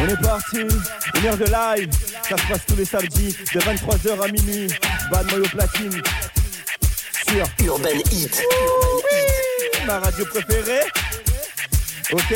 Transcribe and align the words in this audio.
On 0.00 0.06
est 0.06 0.22
parti, 0.22 0.58
une 0.58 1.26
heure 1.26 1.36
de 1.36 1.44
live, 1.44 1.90
ça 2.22 2.36
se 2.36 2.46
passe 2.48 2.66
tous 2.66 2.76
les 2.76 2.84
samedis 2.84 3.36
de 3.52 3.60
23h 3.60 4.24
à 4.24 4.28
minuit. 4.28 4.72
Bad 5.10 5.30
Moyo 5.30 5.44
Platine. 5.48 6.02
Sur 7.26 7.46
Urban 7.66 7.98
Hit. 8.12 8.42
Oui, 8.94 9.86
ma 9.86 9.98
radio 9.98 10.24
préférée. 10.26 10.86
Ok, 12.12 12.34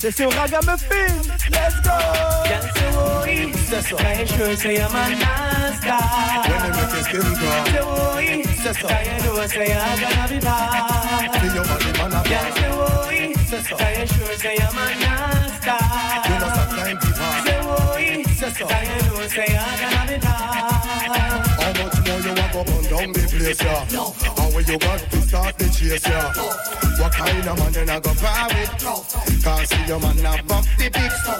c'est 0.00 0.16
sur 0.16 0.32
Ragamuffin. 0.32 1.06
Let's 1.50 1.80
go. 1.84 1.90
say 19.28 19.46
How 19.50 19.66
much 21.72 21.98
more 22.06 22.20
you 22.20 22.32
want 22.34 22.52
to 22.52 22.64
burn 22.64 22.84
down 22.88 23.12
the 23.12 23.22
place, 23.28 23.62
yeah? 23.62 23.86
No. 23.92 24.14
And 24.38 24.54
when 24.54 24.64
you 24.66 24.78
got 24.78 24.98
to 24.98 25.22
start 25.22 25.58
the 25.58 25.64
chase, 25.68 26.06
yeah? 26.06 26.32
No. 26.36 26.46
What 27.02 27.12
kind 27.12 27.46
of 27.46 27.58
man 27.58 27.74
you 27.74 27.84
not 27.84 28.02
go 28.02 28.10
far 28.14 28.48
with? 28.48 28.82
No. 28.82 29.04
Cause 29.44 29.68
see 29.68 29.84
your 29.86 30.00
man 30.00 30.22
not 30.22 30.46
buff 30.46 30.66
the 30.78 30.88
big 30.90 31.12
no. 31.26 31.38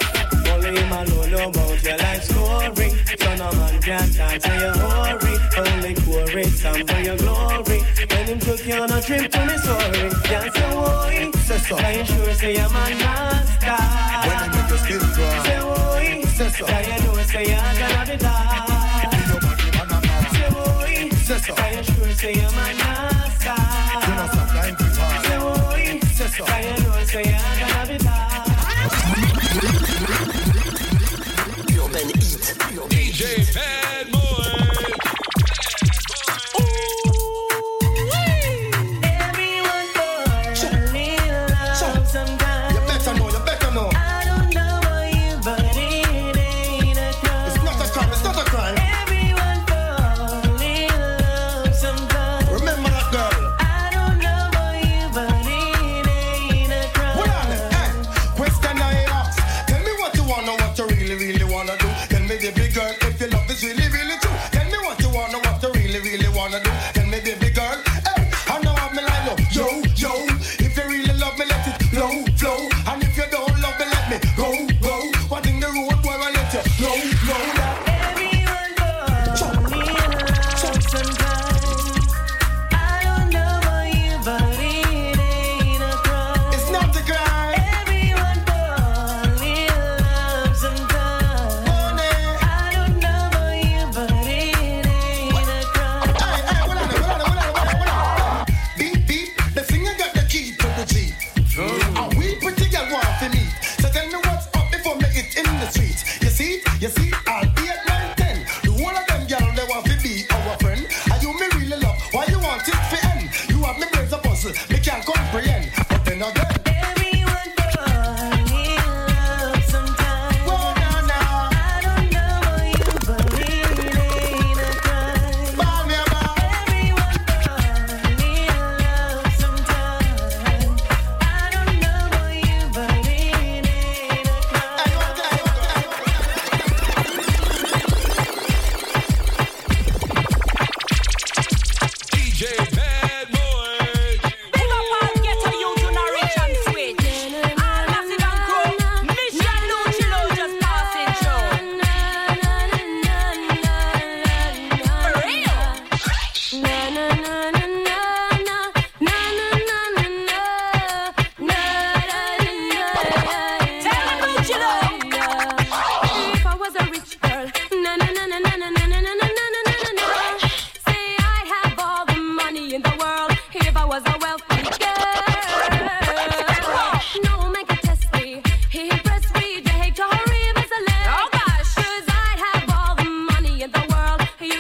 Only 0.53 0.85
my 0.89 1.03
alone 1.03 1.31
know 1.31 1.49
about 1.49 1.83
your 1.83 1.97
life 1.99 2.23
story. 2.25 2.89
So 3.19 3.35
no 3.37 3.53
man 3.53 3.83
can 3.83 4.11
talk 4.13 4.39
to 4.39 4.53
your 4.63 4.75
hurry. 4.77 5.35
Only 5.59 5.95
quarry 6.03 6.45
some 6.45 6.87
for 6.87 7.01
your 7.01 7.17
glory. 7.17 7.81
When 8.11 8.27
him 8.27 8.39
took 8.41 8.67
you 8.67 8.75
on 8.75 8.91
a 8.93 9.01
trip 9.01 9.31
to 9.33 9.45
Missouri, 9.47 10.11
that's 10.29 10.59
your 10.59 10.75
worry. 10.77 11.33
Say 11.33 11.59
so. 11.59 11.77
I 11.77 12.03
sure 12.05 12.35
say 12.35 12.57
I'm 12.59 12.71
a 12.71 12.95
master. 13.03 13.79
When 14.29 14.37
I 14.37 14.47
make 14.55 14.71
you 14.71 14.79
skin 14.79 14.99
dry. 15.15 15.27
Uh, 15.27 15.43
say 15.45 15.61
why, 15.65 16.23
Say 16.37 16.49
so. 16.51 16.67
I 16.67 16.99
know 17.05 17.23
say 17.25 17.55
I'm 17.55 17.68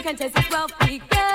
Frances 0.08 0.32
is 0.34 0.50
wealthy 0.50 1.00
feet. 1.00 1.27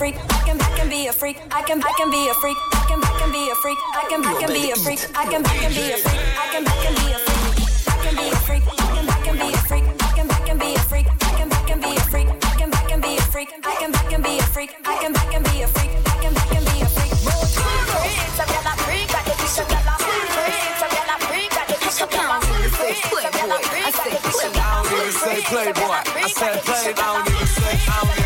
Freak. 0.00 0.16
I 0.16 0.40
can, 0.48 0.56
I 0.58 0.70
can 0.78 0.88
be 0.88 1.08
a 1.08 1.12
freak. 1.12 1.36
I 1.52 1.60
can, 1.60 1.76
I 1.84 1.92
can 1.98 2.10
be 2.10 2.30
a 2.30 2.34
freak. 2.40 2.56
I 2.72 2.88
can, 2.88 3.04
I 3.04 3.12
can 3.20 3.30
be 3.30 3.50
a 3.52 3.54
freak. 3.54 3.78
I 3.92 4.08
can, 4.08 4.24
I 4.24 4.32
can 4.40 4.48
be 4.48 4.72
a 4.72 4.76
freak. 4.76 5.00
I 5.14 5.26
can, 5.28 5.44
I 5.44 5.56
can 5.60 5.72
be 5.76 5.92
a 5.92 5.98
freak. 6.00 6.24
I 6.32 6.46
can, 6.48 6.64
I 6.64 6.76
can 6.80 6.94
be 6.96 7.12
a 7.12 7.20
freak. 7.28 7.44
I 7.84 8.00
can 8.00 8.16
be 8.16 8.32
a 8.32 8.40
freak. 8.48 8.64
I 8.64 8.88
can, 8.96 9.10
I 9.12 9.20
can 9.28 9.36
be 9.36 9.52
a 9.52 9.60
freak. 9.68 9.84
I 10.00 10.16
can, 10.16 10.32
I 10.32 10.40
can 10.48 10.58
be 10.58 10.72
a 10.72 10.80
freak. 10.88 11.06
I 11.20 11.32
can, 11.36 11.52
I 11.52 11.60
can 11.68 11.80
be 11.84 11.92
a 11.92 12.00
freak. 12.08 12.28
I 12.40 12.56
can, 12.56 12.72
I 12.72 12.82
can 12.88 13.00
be 13.04 13.12
a 13.12 13.24
freak. 13.28 13.50
I 13.60 13.74
can, 13.76 13.92
I 13.92 14.04
can 14.08 14.22
be 14.24 14.38
a 14.40 14.46
freak. 14.48 14.70
I 14.88 14.96
can, 14.96 15.12
I 15.12 15.24
can 15.28 15.42
be 15.44 15.60
a 15.60 15.68
freak. 15.68 15.90
I 16.08 16.16
can, 16.16 16.32
I 16.32 16.44
can 16.48 16.64
be 16.64 16.76
a 16.80 16.88
freak. 16.96 17.12
Freak, 17.92 18.24
some 18.40 18.48
gyal 18.48 18.72
a 18.72 18.74
freak, 18.80 19.10
I 19.12 19.20
can 19.20 19.36
be 19.36 19.48
some 19.52 19.68
gyal 19.68 19.84
a 19.84 19.96
freak, 20.00 20.64
some 20.80 20.92
gyal 20.96 21.12
a 21.12 21.16
freak, 21.28 21.52
I 21.52 21.64
can 21.68 21.76
be 21.76 21.90
some 21.92 22.08
gyal 22.08 22.32
a 22.32 22.72
freak, 22.72 23.04
some 23.04 23.36
gyal 23.36 23.52
a 23.52 23.60
freak, 23.68 23.84
I 23.84 24.00
say 25.12 25.40
playboy. 25.44 26.00
I 26.16 26.32
said 26.32 26.56
play. 26.64 26.88
I 26.88 26.92
don't 26.96 27.28
even 27.28 27.46
say. 27.52 27.76
I 27.84 28.00
don't 28.00 28.19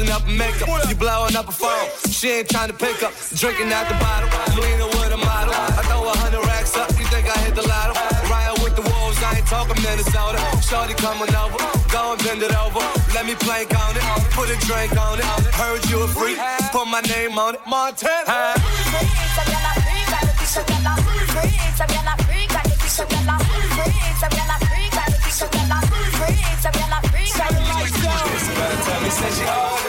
Messing 0.00 0.16
up 0.16 0.26
makeup. 0.26 0.88
You 0.88 0.96
blowing 0.96 1.36
up 1.36 1.48
a 1.48 1.52
phone. 1.52 1.88
She 2.08 2.30
ain't 2.30 2.48
trying 2.48 2.68
to 2.68 2.74
pick 2.74 3.02
up. 3.02 3.12
Drinking 3.36 3.70
out 3.72 3.84
the 3.88 3.94
bottle. 4.00 4.30
Leaning 4.56 4.88
with 4.96 5.12
a 5.12 5.16
model. 5.18 5.52
I 5.52 5.84
throw 5.84 6.08
a 6.08 6.16
hundred 6.16 6.40
racks 6.46 6.74
up. 6.74 6.88
You 6.96 7.04
think 7.12 7.28
I 7.28 7.36
hit 7.44 7.54
the 7.54 7.68
lotto? 7.68 7.92
Riding 8.32 8.64
with 8.64 8.76
the 8.76 8.82
wolves. 8.82 9.20
I 9.22 9.36
ain't 9.36 9.46
talking 9.46 9.76
Minnesota. 9.82 10.40
Shorty 10.64 10.94
coming 10.94 11.28
over. 11.36 11.60
Go 11.92 12.16
and 12.16 12.22
bend 12.24 12.40
it 12.40 12.56
over. 12.56 12.80
Let 13.12 13.26
me 13.26 13.34
plank 13.34 13.76
on 13.76 13.96
it. 13.96 14.02
Put 14.32 14.48
a 14.48 14.56
drink 14.64 14.96
on 14.96 15.18
it. 15.18 15.24
Heard 15.52 15.84
you 15.90 16.00
a 16.00 16.08
freak. 16.08 16.38
Put 16.72 16.88
my 16.88 17.02
name 17.02 17.36
on 17.36 17.56
it. 17.56 17.60
Montana. 17.68 18.56
Gotta 28.60 28.76
tell 28.84 29.00
me, 29.00 29.10
say 29.10 29.30
she 29.30 29.48
on 29.48 29.74
it. 29.74 29.79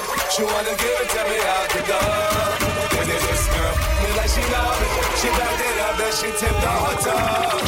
She 0.41 0.47
wanna 0.47 0.73
give 0.73 0.97
it 0.97 1.09
to 1.13 1.21
me 1.29 1.37
out 1.53 1.69
the 1.69 1.81
door. 1.85 2.01
And 2.97 3.05
then 3.05 3.21
this 3.29 3.45
girl, 3.53 3.73
me 4.01 4.09
like 4.17 4.31
she 4.33 4.41
love 4.49 4.81
it. 4.81 4.89
She 5.21 5.29
backed 5.37 5.61
it 5.61 5.77
up, 5.85 5.93
then 6.01 6.11
she 6.17 6.29
tipped 6.33 6.61
the 6.65 6.71
hotel. 6.81 7.61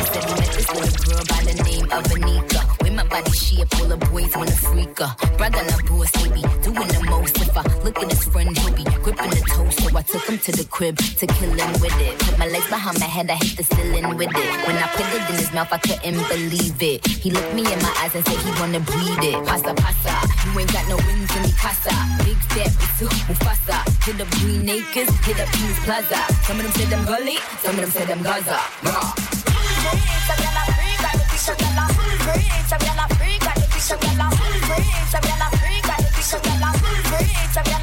This 0.57 0.97
girl 1.05 1.21
by 1.29 1.39
the 1.45 1.53
name 1.69 1.85
of 1.93 2.03
Anika. 2.09 2.61
With 2.81 2.93
my 2.93 3.03
body 3.03 3.29
shape, 3.29 3.67
all 3.79 3.85
the 3.85 3.97
boys 3.97 4.35
wanna 4.35 4.57
freak 4.57 4.97
her. 4.97 5.15
Brother 5.37 5.61
boss, 5.87 6.09
they 6.17 6.29
be 6.33 6.41
doing 6.65 6.89
the 6.89 7.05
most. 7.11 7.37
If 7.37 7.55
I 7.55 7.61
look 7.83 7.99
at 8.01 8.09
his 8.09 8.23
friend, 8.25 8.57
gripping 9.23 9.43
the 9.43 9.49
toast. 9.49 9.79
So 9.79 9.97
I 9.97 10.01
took 10.01 10.23
him 10.23 10.37
to 10.37 10.51
the 10.51 10.65
crib 10.65 10.97
to 10.97 11.27
kill 11.27 11.51
him 11.51 11.71
with 11.81 11.95
it. 11.99 12.19
Put 12.19 12.37
my 12.39 12.47
legs 12.47 12.67
behind 12.67 12.99
my 12.99 13.05
head, 13.05 13.29
I 13.29 13.35
hit 13.35 13.57
the 13.57 13.63
ceiling 13.63 14.07
with 14.17 14.29
it. 14.29 14.67
When 14.67 14.77
I 14.77 14.87
put 14.93 15.05
it 15.13 15.29
in 15.29 15.35
his 15.35 15.53
mouth, 15.53 15.71
I 15.71 15.77
couldn't 15.77 16.27
believe 16.27 16.81
it. 16.81 17.05
He 17.07 17.31
looked 17.31 17.53
me 17.53 17.61
in 17.61 17.79
my 17.79 17.93
eyes 17.99 18.15
and 18.15 18.25
said 18.25 18.37
he 18.37 18.51
wanna 18.59 18.79
breed 18.79 19.23
it. 19.23 19.45
Pasa, 19.45 19.73
pasa, 19.73 20.13
you 20.45 20.59
ain't 20.59 20.71
got 20.71 20.87
no 20.89 20.97
wings 20.97 21.31
in 21.35 21.43
the 21.43 21.53
casa. 21.57 21.93
Big 22.23 22.39
step, 22.51 22.67
it's 22.67 23.01
Mufasa. 23.27 23.77
Hit 24.03 24.21
up 24.21 24.29
Green 24.39 24.67
Acres, 24.69 25.09
hit 25.25 25.39
up 25.39 25.49
Peace 25.53 25.79
Plaza. 25.85 26.19
Some 26.43 26.59
of 26.59 26.63
them 26.63 26.73
said 26.73 26.93
I'm 26.93 27.05
gully, 27.05 27.37
some 27.61 27.75
of 27.75 27.81
them 27.81 27.91
said 27.91 28.09
I'm 28.11 28.21
Gaza. 28.23 28.59
Gotta 37.53 37.82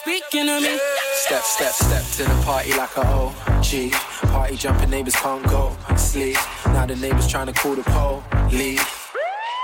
speaking 0.00 0.46
to 0.46 0.60
me. 0.60 0.78
Step, 1.14 1.42
step, 1.42 1.72
step 1.72 2.04
to 2.16 2.22
the 2.24 2.42
party 2.42 2.72
like 2.74 2.96
a 2.96 3.06
OG. 3.06 3.92
Party 4.32 4.56
jumping, 4.56 4.90
neighbors 4.90 5.16
can't 5.16 5.44
go 5.48 5.76
sleep. 5.96 6.36
Now 6.66 6.86
the 6.86 6.96
neighbors 6.96 7.28
trying 7.28 7.46
to 7.46 7.52
call 7.52 7.74
the 7.74 7.82
police. 7.82 8.82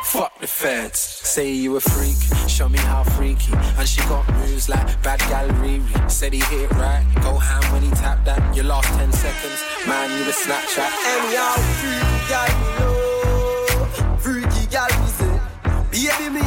Fuck 0.05 0.39
the 0.39 0.47
feds. 0.47 0.99
Say 0.99 1.53
you 1.53 1.77
a 1.77 1.81
freak, 1.81 2.21
show 2.49 2.69
me 2.69 2.79
how 2.79 3.03
freaky. 3.03 3.53
And 3.79 3.89
she 3.89 4.01
got 4.03 4.29
moves 4.35 4.69
like 4.69 4.87
bad 5.03 5.21
gal 5.31 5.49
Riri. 5.61 6.11
Said 6.11 6.33
he 6.33 6.41
hit 6.41 6.71
it 6.71 6.73
right, 6.73 7.05
go 7.23 7.37
ham 7.37 7.65
when 7.73 7.83
he 7.83 7.91
tapped 7.91 8.25
that. 8.27 8.55
Your 8.55 8.67
last 8.67 8.89
10 8.99 9.13
seconds, 9.13 9.61
man, 9.87 10.11
you 10.19 10.25
a 10.25 10.35
Snapchat. 10.45 10.93
Anyhow, 11.13 11.57
freaky 11.81 12.19
gal 12.31 12.51
me 12.61 12.69
love, 12.79 14.23
freaky 14.23 14.67
gal 14.71 14.89
me 15.01 15.09
say. 15.19 15.41
Baby, 15.91 16.29
me 16.35 16.41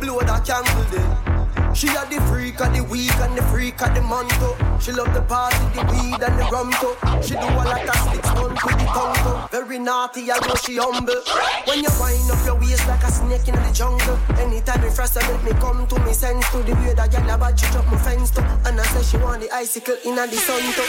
blow 0.00 0.20
that 0.20 0.44
candle 0.44 0.84
then. 0.90 1.74
She 1.74 1.86
had 1.86 2.10
the 2.10 2.20
freak 2.22 2.60
of 2.60 2.74
the 2.74 2.82
week 2.84 3.14
and 3.20 3.36
the 3.36 3.42
freak 3.42 3.80
of 3.82 3.94
the 3.94 4.00
month 4.00 4.32
too. 4.40 4.54
She 4.80 4.92
love 4.92 5.12
the 5.14 5.22
party, 5.22 5.58
the 5.74 5.82
weed 5.90 6.22
and 6.22 6.34
the 6.38 6.44
rum 6.50 6.72
too. 6.80 6.94
She 7.22 7.34
do 7.34 7.46
a 7.46 7.62
lot 7.62 7.86
of 7.86 7.94
sticks 8.08 8.30
done 8.34 8.50
with 8.50 8.78
the 8.78 8.86
tongue 8.90 9.14
too. 9.22 9.36
Very 9.50 9.78
naughty, 9.78 10.32
I 10.32 10.38
know 10.46 10.54
she 10.56 10.76
humble. 10.76 11.22
When 11.66 11.82
you 11.82 11.90
wind 12.00 12.30
up 12.30 12.44
your 12.44 12.58
waist 12.58 12.86
like 12.88 13.04
a 13.04 13.10
snake 13.10 13.46
in 13.48 13.54
the 13.54 13.70
jungle. 13.72 14.18
Anytime 14.38 14.82
you 14.82 14.90
frost, 14.90 15.16
make 15.16 15.44
me 15.44 15.52
come 15.60 15.86
to 15.86 15.98
me 16.00 16.12
sense 16.12 16.48
to 16.50 16.58
the 16.62 16.74
way 16.74 16.94
that 16.94 17.10
girl 17.12 17.30
about 17.30 17.60
you 17.60 17.68
drop 17.68 17.86
my 17.86 17.98
fence 17.98 18.30
too. 18.30 18.42
And 18.66 18.80
I 18.80 18.84
say 18.84 19.02
she 19.02 19.22
want 19.22 19.42
the 19.42 19.50
icicle 19.52 19.96
in 20.04 20.16
the 20.16 20.26
sun 20.34 20.62
too. 20.74 20.82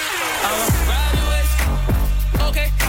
Okay, 2.50 2.72
how 2.80 2.89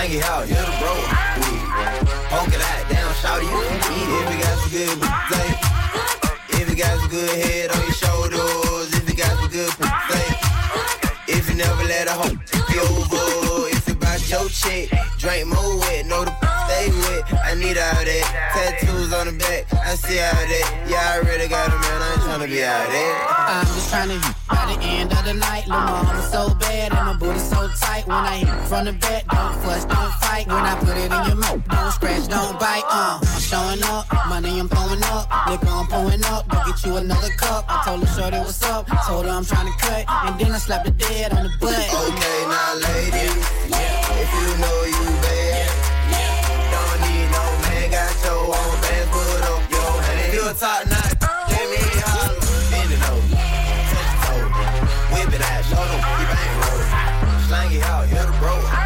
Slang 0.00 0.16
it 0.16 0.24
out, 0.24 0.48
you're 0.48 0.56
bro. 0.80 0.94
Poke 2.32 2.54
it 2.54 2.62
out, 2.62 2.88
down, 2.88 3.14
shout 3.16 3.42
you 3.42 3.48
can 3.48 3.92
eat 3.92 4.08
it. 4.08 4.22
If 4.24 4.32
you 4.32 4.38
got 4.40 4.56
some 4.58 4.72
good 4.72 4.96
thing, 5.28 5.54
if 6.58 6.70
you 6.70 6.76
got 6.76 7.00
some 7.00 7.10
good 7.10 7.44
head 7.44 7.70
on 7.70 7.82
your 7.82 7.92
shoulders, 7.92 8.94
if 8.94 9.06
you 9.10 9.14
got 9.14 9.36
some 9.38 9.50
good 9.50 9.68
thing, 9.68 10.34
if 11.28 11.50
you 11.50 11.54
never 11.54 11.84
let 11.84 12.08
a 12.08 12.12
hoe 12.12 12.30
be 12.32 12.78
over, 12.80 13.68
if 13.76 13.86
you 13.88 13.94
bout 13.96 14.30
your 14.30 14.48
chick, 14.48 14.90
drink 15.18 15.46
more 15.48 15.76
wet, 15.80 16.06
know 16.06 16.24
the 16.24 16.59
stay 16.70 16.88
wet. 17.02 17.22
I 17.44 17.54
need 17.54 17.78
all 17.78 18.04
that. 18.10 18.26
Tattoos 18.54 19.12
on 19.12 19.26
the 19.26 19.32
back, 19.32 19.66
I 19.74 19.94
see 19.94 20.20
all 20.20 20.46
that. 20.52 20.66
Yeah, 20.86 21.14
I 21.14 21.16
really 21.26 21.48
got 21.48 21.68
a 21.68 21.78
man, 21.82 22.00
I 22.02 22.12
ain't 22.12 22.22
tryna 22.22 22.48
be 22.48 22.62
out 22.62 22.88
there. 22.88 23.14
I'm 23.50 23.66
just 23.66 23.90
trying 23.90 24.08
to 24.08 24.14
hit 24.14 24.36
by 24.48 24.62
the 24.70 24.78
end 24.82 25.12
of 25.12 25.24
the 25.24 25.34
night. 25.34 25.66
Lil' 25.66 25.80
mama 25.80 26.22
so 26.30 26.54
bad 26.54 26.92
and 26.92 27.06
my 27.06 27.16
booty 27.16 27.38
so 27.38 27.68
tight. 27.80 28.06
When 28.06 28.16
I 28.16 28.38
hit 28.38 28.68
from 28.68 28.84
the 28.86 28.92
back, 28.92 29.26
don't 29.26 29.54
fuss, 29.62 29.84
don't 29.84 30.12
fight. 30.22 30.46
When 30.46 30.64
I 30.72 30.74
put 30.78 30.96
it 30.96 31.10
in 31.10 31.22
your 31.26 31.36
mouth, 31.36 31.62
don't 31.68 31.92
scratch, 31.92 32.28
don't 32.28 32.58
bite. 32.58 32.86
Uh, 32.86 33.18
I'm 33.20 33.40
showing 33.40 33.82
up, 33.84 34.06
money 34.28 34.58
I'm 34.60 34.68
throwing 34.68 35.02
up, 35.04 35.26
liquor 35.48 35.66
I'm 35.68 35.86
pouring 35.86 36.24
up. 36.24 36.48
Go 36.48 36.58
get 36.66 36.84
you 36.84 36.96
another 36.96 37.32
cup. 37.36 37.64
I 37.68 37.82
told 37.84 38.00
her 38.04 38.10
shorty 38.14 38.38
what's 38.38 38.62
up, 38.62 38.86
told 39.06 39.26
her 39.26 39.32
I'm 39.32 39.44
trying 39.44 39.66
to 39.66 39.76
cut, 39.78 40.04
and 40.08 40.40
then 40.40 40.52
I 40.52 40.58
slapped 40.58 40.86
the 40.86 40.92
dead 40.92 41.32
on 41.32 41.44
the 41.44 41.52
butt. 41.60 41.74
Okay, 41.74 42.38
now 42.46 42.74
ladies, 42.86 43.36
if 44.22 44.30
you 44.38 44.48
know 44.62 44.78
you 44.94 45.04
bad, 45.22 45.40
no 45.70 45.79
got 48.10 48.24
your 48.24 48.56
own 48.56 48.80
bands, 48.80 49.10
put 49.10 49.42
up 49.42 49.70
hand. 50.02 50.20
If 50.20 50.34
you 50.34 50.48
a 50.48 50.54
top 50.54 50.86
notch, 50.86 51.14
let 51.50 51.66
me 51.70 51.78
holler. 52.02 52.40
Bend 52.70 52.92
it 52.92 53.02
over, 53.10 53.36
touch 53.90 54.10
your 54.26 54.48
toe, 54.50 54.74
whip 55.14 55.34
it 55.34 55.42
out, 55.42 55.64
show 55.64 55.84
them 55.90 56.00
you 56.18 56.26
bang 56.32 56.54
roll. 56.60 56.82
Slang 57.46 57.72
it 57.72 57.82
out, 57.82 58.08
you're 58.08 58.26
the 58.26 58.38
bro. 58.38 58.79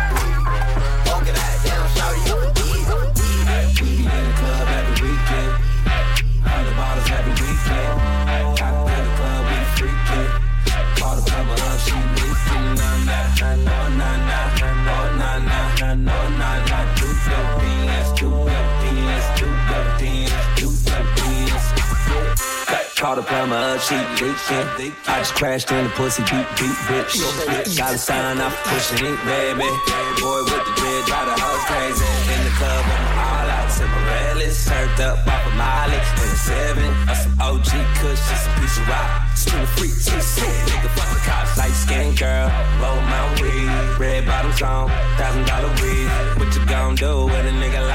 Plumber 23.22 23.54
up, 23.54 23.80
she 23.80 23.94
leaking. 24.18 24.92
I 25.06 25.22
just 25.22 25.34
crashed 25.34 25.70
in 25.70 25.84
the 25.84 25.90
pussy, 25.90 26.22
beat, 26.24 26.46
beat, 26.58 26.76
bitch. 26.90 27.78
Got 27.78 27.94
a 27.94 27.98
sign 27.98 28.40
off 28.40 28.56
pushing 28.64 29.06
it, 29.06 29.18
baby. 29.24 29.70
Boy 30.18 30.42
with 30.42 30.64
the 30.66 30.72
dread, 30.74 31.04
drive 31.06 31.28
the 31.30 31.36
house 31.38 31.64
crazy. 31.70 32.04
In 32.34 32.42
the 32.44 32.52
club, 32.58 32.84
I'm 32.84 33.18
all 33.22 33.48
out, 33.54 33.68
Timberellis. 33.70 34.66
Turned 34.66 35.00
up 35.00 35.26
off 35.26 35.46
a 35.46 35.50
Molly 35.54 35.94
in 35.94 36.28
a 36.28 36.36
seven. 36.36 36.90
That's 37.06 37.22
some 37.22 37.38
OG 37.40 37.70
Kush, 38.02 38.18
just 38.18 38.48
a 38.48 38.60
piece 38.60 38.76
of 38.78 38.88
rock. 38.88 39.36
Still 39.36 39.66
free, 39.78 39.94
too 39.94 40.20
sick. 40.20 40.50
Nigga, 40.66 40.90
fuck 40.98 41.10
the 41.14 41.20
cops. 41.22 41.56
Light 41.56 41.70
skin 41.70 42.14
girl, 42.16 42.50
roll 42.82 43.00
my 43.06 43.22
weed. 43.40 43.70
Red 43.98 44.26
bottoms 44.26 44.60
on, 44.60 44.90
thousand 45.16 45.46
dollar 45.46 45.70
weed. 45.80 46.10
What 46.34 46.50
you 46.50 46.66
gon' 46.66 46.96
do 46.96 47.26
with 47.26 47.46
a 47.46 47.54
nigga 47.54 47.86
like 47.86 47.93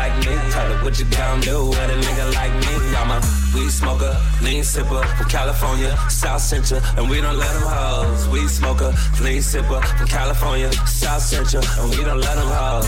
what 0.83 0.99
you 0.99 1.05
gon' 1.05 1.41
do 1.41 1.65
with 1.65 1.77
a 1.77 1.97
nigga 2.05 2.33
like 2.33 2.53
me. 2.53 2.95
I'm 2.95 3.11
a 3.11 3.19
weed 3.53 3.69
smoker, 3.71 4.15
lean 4.41 4.63
sipper 4.63 5.03
from 5.17 5.29
California, 5.29 5.97
South 6.09 6.41
Central, 6.41 6.81
and 6.97 7.09
we 7.09 7.21
don't 7.21 7.37
let 7.37 7.53
them 7.53 7.63
hoes. 7.65 8.27
Weed 8.29 8.49
smoker, 8.49 8.93
lean 9.21 9.41
sipper 9.41 9.83
from 9.97 10.07
California, 10.07 10.71
South 10.87 11.21
Central, 11.21 11.63
and 11.79 11.89
we 11.89 12.03
don't 12.03 12.21
let 12.21 12.35
them 12.35 12.47
hoes. 12.47 12.87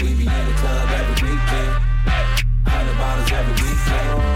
We 0.00 0.14
be 0.14 0.26
in 0.26 0.46
the 0.48 0.54
club 0.60 0.88
every 0.90 1.30
weekend, 1.30 1.70
hundred 2.66 2.96
bottles 2.98 3.32
every 3.32 3.54
weekend. 3.62 4.34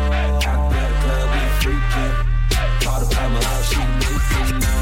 Out 0.49 0.71
the 0.71 0.89
club, 1.03 1.27
we 1.33 1.41
freaking. 1.61 2.83
Call 2.83 3.01
the 3.01 3.07
plumber 3.07 3.39
up, 3.39 3.65
she 3.65 3.77
leaking. 3.77 4.78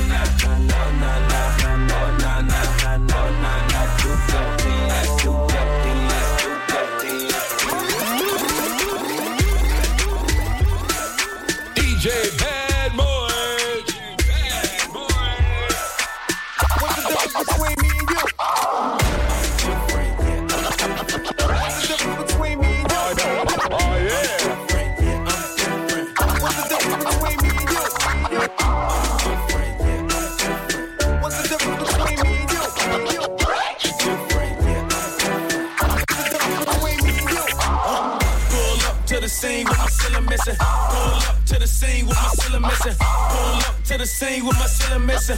Scene 39.37 39.67
with 39.69 39.77
my 39.77 39.87
cylinder 39.89 40.31
missing. 40.31 40.57
Pull 40.57 41.21
up 41.29 41.45
to 41.45 41.59
the 41.59 41.67
scene 41.67 42.07
with 42.07 42.17
my 42.17 42.29
cylinder 42.41 42.69
missing. 42.69 42.95
Pull 42.97 43.61
up 43.69 43.85
to 43.85 43.99
the 43.99 44.07
scene 44.07 44.47
with 44.47 44.57
my 44.57 44.65
cylinder 44.65 45.05
missing. 45.05 45.37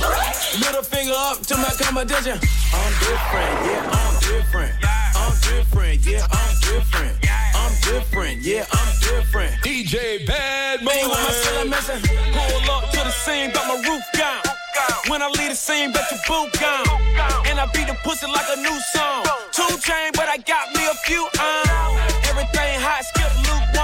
Middle 0.61 0.85
finger 0.85 1.15
up 1.19 1.43
to 1.43 1.57
my 1.57 1.67
competition. 1.75 2.39
I'm 2.39 2.93
different, 3.03 3.55
yeah, 3.67 3.91
I'm 3.91 4.15
different. 4.23 4.75
I'm 5.19 5.35
different, 5.43 6.07
yeah, 6.07 6.27
I'm 6.31 6.55
different. 6.63 7.19
I'm 7.59 7.75
different, 7.83 8.43
yeah, 8.43 8.67
I'm 8.71 8.93
different. 9.03 9.53
DJ 9.67 10.25
Badmoy. 10.27 11.03
with 11.03 11.19
my 11.19 11.35
cylinder 11.43 11.71
missing. 11.75 12.01
Pull 12.31 12.71
up 12.71 12.91
to 12.93 12.99
the 13.03 13.11
scene, 13.11 13.51
got 13.51 13.67
my 13.67 13.83
roof 13.83 14.05
gone. 14.15 14.47
When 15.11 15.23
I 15.23 15.29
leave 15.29 15.51
the 15.51 15.57
scene, 15.57 15.91
bet 15.91 16.07
your 16.13 16.21
boot 16.29 16.55
gone. 16.61 16.87
And 17.51 17.59
I 17.59 17.67
beat 17.75 17.89
the 17.89 17.99
pussy 18.05 18.29
like 18.31 18.47
a 18.47 18.61
new 18.63 18.79
song. 18.95 19.27
Two 19.51 19.67
chain, 19.83 20.13
but 20.15 20.29
I 20.29 20.39
got 20.39 20.71
me 20.73 20.87
a 20.87 20.95
few 21.03 21.27
on. 21.41 21.99
Everything 22.31 22.79
hot, 22.79 23.03
skip 23.03 23.35
lukewarm. 23.43 23.78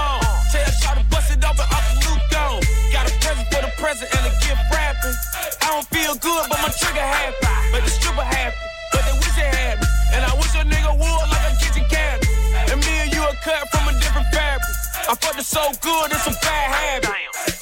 Trigger 6.79 7.01
happy. 7.01 7.37
But 7.71 7.83
the 7.83 7.89
stripper 7.89 8.23
happy, 8.23 8.57
but 8.91 9.01
they 9.35 9.49
had 9.51 9.79
me. 9.79 9.87
And 10.15 10.23
I 10.23 10.31
wish 10.39 10.55
a 10.55 10.63
nigga 10.63 10.95
would 10.95 11.27
like 11.27 11.45
a 11.51 11.53
kitchen 11.59 11.83
cabinet. 11.89 12.71
And 12.71 12.79
me 12.79 12.93
and 13.03 13.11
you 13.11 13.21
are 13.21 13.35
cut 13.43 13.67
from 13.69 13.87
a 13.91 13.93
different 13.99 14.27
fabric. 14.31 14.63
I 15.07 15.13
fucked 15.15 15.39
it 15.39 15.45
so 15.45 15.61
good, 15.81 16.11
it's 16.11 16.25
a 16.25 16.33
bad 16.39 16.67
habit. 16.71 17.11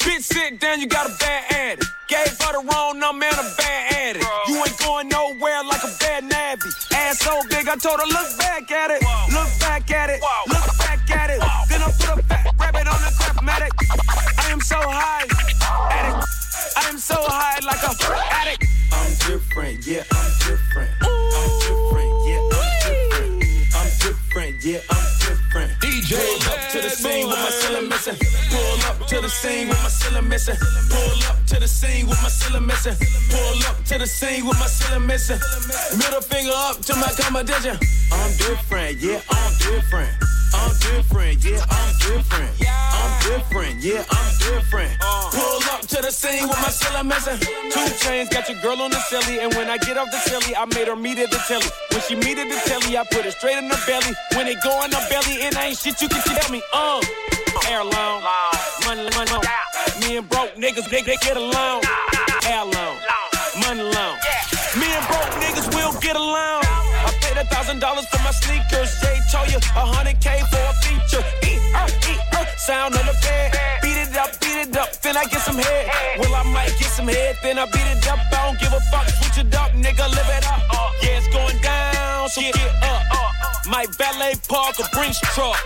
Bitch, 0.06 0.24
sit 0.24 0.60
down, 0.60 0.80
you 0.80 0.88
got 0.88 1.10
a 1.10 1.14
bad 1.18 1.44
addict. 1.52 1.90
Gave 2.08 2.38
her 2.40 2.52
the 2.54 2.64
wrong 2.72 3.00
number 3.00 3.26
and 3.26 3.36
a 3.36 3.48
bad 3.58 3.94
addict. 3.94 4.26
You 4.48 4.56
ain't 4.62 4.78
going 4.80 5.10
nowhere 5.10 5.64
like 5.66 5.84
a 5.84 5.92
bad 6.00 6.24
nabby. 6.24 6.70
Ass 6.94 7.20
so 7.20 7.42
big, 7.50 7.68
I 7.68 7.76
told 7.76 8.00
her, 8.00 8.08
look 8.08 8.38
back 8.38 8.72
at 8.72 8.92
it. 8.92 9.02
Look 9.34 9.50
back 9.60 9.90
at 9.92 10.10
it. 10.10 10.22
Look 10.48 10.68
back 10.78 11.10
at 11.10 11.30
it. 11.32 11.40
Then 11.70 11.82
I 11.82 11.92
put 12.00 12.20
a 12.20 12.24
fat 12.24 12.54
rabbit 12.60 12.88
on 12.88 13.02
the 13.02 13.12
craftmatic. 13.18 13.72
I 14.38 14.52
am 14.52 14.62
so 14.62 14.78
high. 14.78 15.26
Addict. 15.92 16.28
I 16.78 16.90
am 16.90 16.98
so 16.98 17.16
high 17.18 17.60
like 17.66 17.82
a 17.82 17.92
addict. 18.34 18.73
Different, 19.28 19.88
yeah. 19.88 20.04
I'm 20.12 20.32
different, 20.40 21.13
scene 29.34 29.68
with 29.68 29.82
my 29.82 29.90
cylinder 29.90 30.30
missing. 30.30 30.56
Pull 30.90 31.24
up 31.26 31.46
to 31.48 31.60
the 31.60 31.68
scene 31.68 32.08
with 32.08 32.22
my 32.22 32.30
cylinder 32.30 32.68
missing. 32.68 32.96
Pull 33.30 33.66
up 33.66 33.84
to 33.86 33.98
the 33.98 34.08
scene 34.08 34.46
with 34.46 34.60
my 34.60 34.68
cylinder 34.68 35.08
missing. 35.08 35.40
Middle 35.98 36.22
finger 36.22 36.54
up 36.54 36.78
to 36.86 36.96
my 36.96 37.10
competition. 37.18 37.76
I'm 38.14 38.32
different, 38.38 39.02
yeah, 39.02 39.22
I'm 39.30 39.52
different. 39.58 40.14
I'm 40.54 40.70
different, 40.86 41.44
yeah, 41.44 41.66
I'm 41.66 41.92
different. 41.98 42.54
I'm 42.62 43.14
different, 43.26 43.76
yeah, 43.82 44.06
I'm 44.06 44.32
different. 44.38 44.94
Pull 45.02 45.62
up 45.74 45.82
to 45.82 45.98
the 46.06 46.12
scene 46.12 46.48
with 46.48 46.62
my 46.62 46.70
cylinder 46.70 47.10
missing. 47.10 47.40
Two 47.74 47.90
chains, 48.06 48.30
got 48.30 48.48
your 48.48 48.62
girl 48.62 48.82
on 48.82 48.92
the 48.92 49.02
silly. 49.10 49.40
And 49.40 49.54
when 49.56 49.68
I 49.70 49.78
get 49.78 49.98
off 49.98 50.12
the 50.12 50.20
silly, 50.30 50.56
I 50.56 50.66
made 50.78 50.88
her 50.88 50.96
meet 50.96 51.18
at 51.18 51.32
the 51.32 51.42
telly. 51.50 51.66
When 51.92 52.02
she 52.06 52.16
meet 52.16 52.38
at 52.38 52.48
the 52.48 52.60
telly, 52.70 52.98
I 52.98 53.04
put 53.10 53.26
it 53.26 53.34
straight 53.34 53.58
in 53.58 53.70
her 53.70 53.82
belly. 53.88 54.14
When 54.36 54.48
it 54.48 54.62
go 54.64 54.84
in 54.86 54.92
her 54.92 55.06
belly, 55.10 55.42
it 55.42 55.58
ain't 55.58 55.78
shit 55.78 56.00
you 56.02 56.08
can 56.08 56.22
tell 56.22 56.52
me. 56.52 56.62
Uh, 56.72 57.02
air 57.68 57.84
long, 57.84 58.24
money, 58.86 59.08
money 59.16 59.32
long. 59.32 59.46
Me 60.02 60.18
and 60.18 60.30
broke 60.30 60.56
niggas, 60.56 60.90
they, 60.90 61.02
they 61.02 61.18
get 61.18 61.38
along. 61.38 61.84
Air 62.46 62.66
long, 62.66 62.96
money 63.62 63.84
long. 63.84 64.16
Me 64.80 64.88
and 64.90 65.06
broke 65.08 65.34
niggas 65.44 65.68
will 65.76 65.94
get 66.00 66.16
along. 66.16 66.64
I 67.06 67.12
paid 67.22 67.38
a 67.38 67.46
thousand 67.46 67.80
dollars 67.80 68.06
for 68.08 68.22
my 68.24 68.32
sneakers. 68.32 68.90
Jay 69.02 69.20
told 69.32 69.52
you 69.52 69.58
a 69.58 69.84
hundred 69.86 70.20
K 70.20 70.42
for 70.52 70.64
a 70.64 70.74
feature. 70.84 71.24
E, 71.44 71.60
uh, 71.76 71.88
e, 72.10 72.16
uh, 72.34 72.46
sound 72.58 72.96
on 72.96 73.06
the 73.06 73.18
bed. 73.22 73.52
Beat 73.82 73.98
it 73.98 74.14
can 75.14 75.18
I 75.18 75.26
get 75.26 75.42
some 75.42 75.58
head? 75.58 76.18
Well, 76.20 76.34
I 76.34 76.44
might 76.44 76.74
get 76.80 76.90
some 76.90 77.08
head, 77.08 77.38
then 77.44 77.60
I 77.60 77.66
beat 77.66 77.86
it 77.86 78.08
up. 78.08 78.20
I 78.32 78.48
don't 78.48 78.60
give 78.60 78.74
a 78.74 78.80
fuck, 78.92 79.08
switch 79.08 79.46
it 79.46 79.54
up, 79.54 79.72
nigga, 79.72 80.10
live 80.10 80.30
it 80.30 80.48
up. 80.48 80.92
Yeah, 81.02 81.20
it's 81.20 81.28
going 81.28 81.62
down, 81.62 82.30
so 82.30 82.42
get 82.42 82.56
up. 82.82 83.04
My 83.68 83.86
valet 83.98 84.34
park 84.48 84.80
a 84.80 84.90
Brinks 84.96 85.20
truck. 85.36 85.58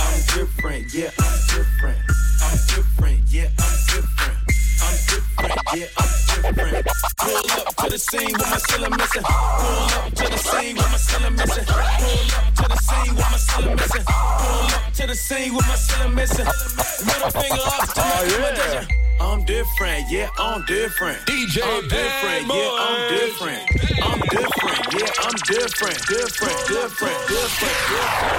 I'm 0.00 0.20
different, 0.34 0.92
yeah, 0.92 1.10
I'm 1.18 1.39
different. 1.50 1.98
I'm 2.42 2.56
different, 2.70 3.20
yeah, 3.26 3.50
I'm 3.58 3.74
different. 3.90 4.38
I'm 4.80 4.96
different, 5.10 5.58
yeah, 5.74 5.90
I'm 5.98 6.54
different. 6.54 6.86
Pull 7.18 7.50
up 7.66 7.74
to 7.76 7.90
the 7.90 7.98
scene 7.98 8.32
with 8.38 8.50
my 8.50 8.58
cylinder 8.58 8.96
missing. 8.96 9.22
Pull 9.22 9.90
up 9.98 10.14
to 10.14 10.26
the 10.30 10.38
scene 10.38 10.76
with 10.76 10.90
my 10.90 10.98
cylinder 10.98 11.42
missing. 11.42 11.66
Pull 11.66 12.30
up 12.38 12.54
to 12.54 12.64
the 12.70 12.78
scene 12.78 13.14
with 13.16 13.30
my 13.30 13.38
cylinder 13.38 13.76
missing. 13.82 14.04
Pull 14.06 14.70
up 14.78 14.92
to 14.94 15.06
the 15.06 15.14
scene 15.14 15.54
with 15.54 15.66
my 15.66 15.74
cylinder 15.74 16.14
missing. 16.14 16.46
Middle 16.46 17.30
finger 17.34 17.66
up 17.66 17.88
to 17.88 18.00
my 18.00 18.14
oh, 18.14 18.30
competition. 18.30 18.86
I'm 19.20 19.44
different, 19.44 20.10
yeah, 20.10 20.28
I'm 20.38 20.64
different. 20.66 21.18
DJ 21.26 21.60
I'm 21.66 21.82
different, 21.88 22.46
yeah, 22.46 22.70
I'm 22.78 23.02
different. 23.10 23.62
I'm 24.06 24.20
different, 24.30 24.80
yeah, 24.94 25.26
I'm 25.26 25.36
different. 25.50 25.98
Different, 26.06 26.58
different, 26.70 27.18
different, 27.26 27.74
different. 27.90 28.20